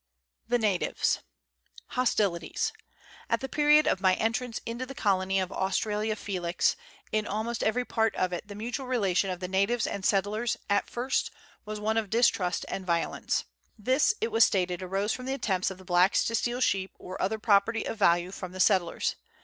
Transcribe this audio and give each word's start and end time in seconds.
THE 0.47 0.57
NATIVES. 0.57 1.19
Hostilities. 1.89 2.73
At 3.29 3.39
the 3.39 3.47
period 3.47 3.85
of 3.87 4.01
my 4.01 4.15
entrance 4.15 4.59
into 4.65 4.83
the 4.87 4.95
colony 4.95 5.39
of 5.39 5.51
Australia 5.51 6.15
Felix, 6.15 6.75
in 7.11 7.27
almost 7.27 7.61
every 7.61 7.85
part 7.85 8.15
of 8.15 8.33
it 8.33 8.47
the 8.47 8.55
mutual 8.55 8.87
relation 8.87 9.29
of 9.29 9.39
the 9.41 9.47
natives 9.47 9.85
and 9.85 10.03
settlers, 10.03 10.57
at 10.71 10.89
first, 10.89 11.29
was 11.65 11.79
one 11.79 11.97
of 11.97 12.09
distrust 12.09 12.65
and 12.67 12.83
violence. 12.83 13.45
This, 13.77 14.15
it 14.21 14.31
was 14.31 14.43
stated, 14.43 14.81
arose 14.81 15.13
from 15.13 15.27
the 15.27 15.35
attempts 15.35 15.69
of 15.69 15.77
the 15.77 15.85
blacks 15.85 16.23
to 16.23 16.33
steal 16.33 16.61
sheep, 16.61 16.93
or 16.97 17.21
other 17.21 17.37
property 17.37 17.85
of 17.85 17.99
value, 17.99 18.31
from 18.31 18.53
the 18.53 18.59
settlers. 18.59 19.17